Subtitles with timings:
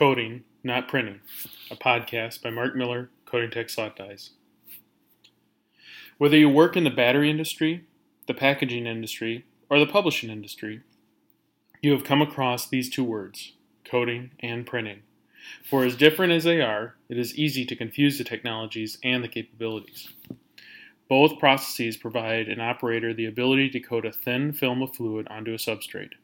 [0.00, 1.20] Coating, Not Printing,
[1.70, 4.30] a podcast by Mark Miller, Coating Tech Slot Dies.
[6.16, 7.84] Whether you work in the battery industry,
[8.26, 10.80] the packaging industry, or the publishing industry,
[11.82, 13.52] you have come across these two words,
[13.84, 15.02] coating and printing.
[15.62, 19.28] For as different as they are, it is easy to confuse the technologies and the
[19.28, 20.08] capabilities.
[21.10, 25.52] Both processes provide an operator the ability to coat a thin film of fluid onto
[25.52, 26.14] a substrate,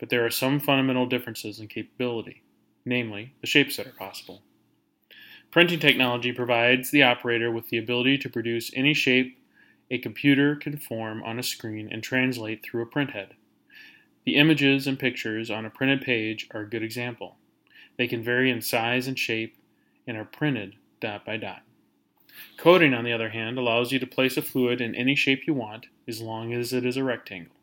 [0.00, 2.42] but there are some fundamental differences in capability
[2.88, 4.42] namely, the shapes that are possible.
[5.50, 9.38] Printing technology provides the operator with the ability to produce any shape
[9.90, 13.30] a computer can form on a screen and translate through a printhead.
[14.24, 17.36] The images and pictures on a printed page are a good example.
[17.96, 19.56] They can vary in size and shape
[20.06, 21.62] and are printed dot by dot.
[22.58, 25.54] Coating, on the other hand, allows you to place a fluid in any shape you
[25.54, 27.56] want as long as it is a rectangle.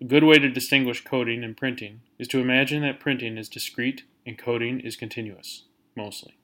[0.00, 4.04] A good way to distinguish coating and printing is to imagine that printing is discrete
[4.26, 5.64] and coating is continuous,
[5.96, 6.36] mostly.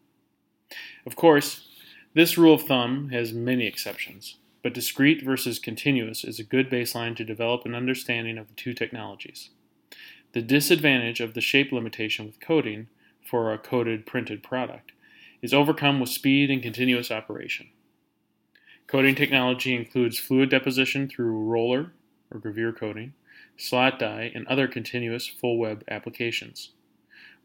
[1.07, 1.69] Of course,
[2.15, 7.17] this rule of thumb has many exceptions, but discrete versus continuous is a good baseline
[7.17, 9.51] to develop an understanding of the two technologies.
[10.33, 12.89] The disadvantage of the shape limitation with coating
[13.25, 14.93] for a coated printed product
[15.41, 17.69] is overcome with speed and continuous operation.
[18.87, 21.93] Coating technology includes fluid deposition through roller
[22.31, 23.13] or gravure coating,
[23.57, 26.73] slot die, and other continuous full web applications.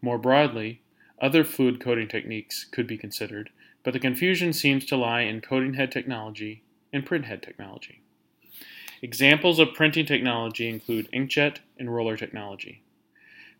[0.03, 0.81] More broadly,
[1.21, 3.51] other fluid coating techniques could be considered,
[3.83, 8.01] but the confusion seems to lie in coating head technology and print head technology.
[9.01, 12.83] Examples of printing technology include inkjet and roller technology.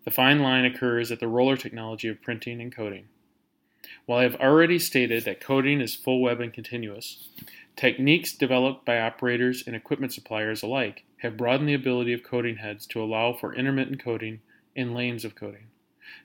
[0.04, 3.06] The fine line occurs at the roller technology of printing and coating.
[4.06, 7.30] While I have already stated that coating is full web and continuous,
[7.78, 12.86] techniques developed by operators and equipment suppliers alike have broadened the ability of coating heads
[12.88, 14.42] to allow for intermittent coating
[14.76, 15.68] and lanes of coating.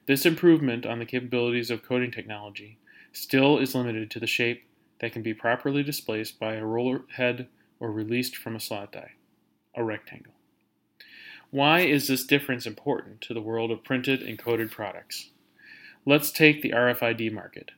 [0.06, 2.78] This improvement on the capabilities of coating technology
[3.12, 4.64] still is limited to the shape
[5.00, 7.48] that can be properly displaced by a roller head
[7.80, 9.12] or released from a slot die,
[9.74, 10.34] a rectangle.
[11.50, 15.30] Why is this difference important to the world of printed and coated products?
[16.04, 17.70] Let's take the RFID market.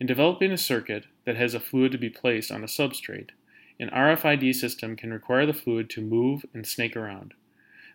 [0.00, 3.30] In developing a circuit that has a fluid to be placed on a substrate,
[3.78, 7.34] an RFID system can require the fluid to move and snake around.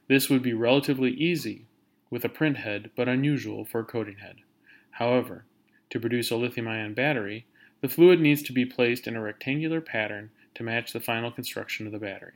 [0.07, 1.65] This would be relatively easy
[2.11, 4.35] with a print head, but unusual for a coating head.
[4.91, 5.45] However,
[5.89, 7.47] to produce a lithium ion battery,
[7.81, 11.87] the fluid needs to be placed in a rectangular pattern to match the final construction
[11.87, 12.33] of the battery.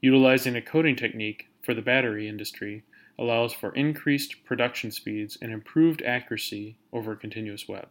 [0.00, 2.82] Utilizing a coating technique for the battery industry
[3.18, 7.88] allows for increased production speeds and improved accuracy over a continuous web.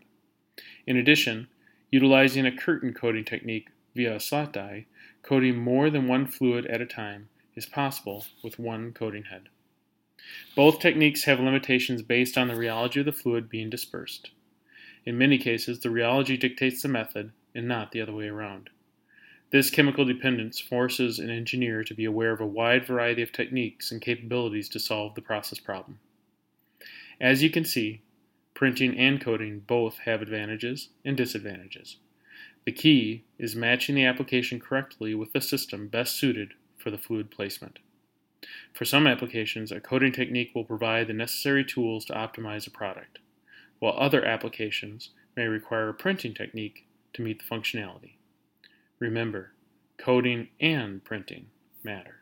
[0.86, 1.48] In addition,
[1.92, 4.86] utilizing a curtain coating technique via a slot die,
[5.24, 9.50] coating more than one fluid at a time is possible with one coating head.
[10.56, 14.32] Both techniques have limitations based on the rheology of the fluid being dispersed.
[15.06, 18.70] In many cases, the rheology dictates the method and not the other way around.
[19.50, 23.92] This chemical dependence forces an engineer to be aware of a wide variety of techniques
[23.92, 26.00] and capabilities to solve the process problem.
[27.22, 28.02] As you can see,
[28.54, 31.98] printing and coating both have advantages and disadvantages.
[32.66, 37.32] The key is matching the application correctly with the system best suited for the fluid
[37.32, 37.80] placement.
[38.74, 43.20] For some applications, a coating technique will provide the necessary tools to optimize a product,
[43.80, 48.14] while other applications may require a printing technique to meet the functionality.
[49.00, 49.54] Remember,
[49.98, 51.48] coating and printing
[51.84, 52.22] matter.